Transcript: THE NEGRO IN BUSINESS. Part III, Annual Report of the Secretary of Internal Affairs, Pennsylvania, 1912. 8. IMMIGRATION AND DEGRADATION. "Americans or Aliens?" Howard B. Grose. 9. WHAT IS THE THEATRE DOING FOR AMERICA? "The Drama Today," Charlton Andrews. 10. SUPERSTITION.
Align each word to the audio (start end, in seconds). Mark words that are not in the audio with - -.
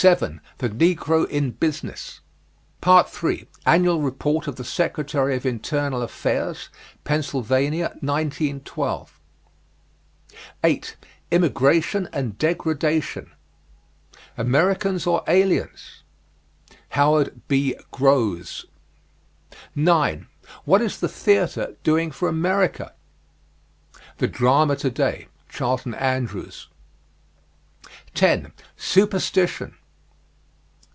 THE 0.00 0.68
NEGRO 0.70 1.24
IN 1.24 1.52
BUSINESS. 1.52 2.20
Part 2.82 3.08
III, 3.24 3.48
Annual 3.66 4.00
Report 4.02 4.46
of 4.46 4.56
the 4.56 4.64
Secretary 4.64 5.34
of 5.36 5.44
Internal 5.46 6.02
Affairs, 6.02 6.68
Pennsylvania, 7.04 7.96
1912. 8.00 9.18
8. 10.64 10.96
IMMIGRATION 11.30 12.08
AND 12.12 12.36
DEGRADATION. 12.38 13.32
"Americans 14.36 15.06
or 15.06 15.22
Aliens?" 15.26 16.02
Howard 16.90 17.40
B. 17.48 17.74
Grose. 17.90 18.66
9. 19.74 20.26
WHAT 20.64 20.82
IS 20.82 20.98
THE 21.00 21.08
THEATRE 21.08 21.76
DOING 21.82 22.10
FOR 22.10 22.28
AMERICA? 22.28 22.92
"The 24.18 24.28
Drama 24.28 24.76
Today," 24.76 25.28
Charlton 25.48 25.94
Andrews. 25.94 26.68
10. 28.14 28.52
SUPERSTITION. 28.76 29.76